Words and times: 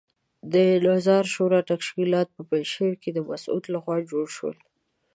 د 0.53 0.55
نظار 0.87 1.23
شورا 1.33 1.59
تشکیلات 1.71 2.27
په 2.35 2.41
پنجشیر 2.49 2.93
کې 3.01 3.09
د 3.13 3.19
مسعود 3.29 3.63
لخوا 3.73 3.97
جوړ 4.11 4.25
شول. 4.37 4.55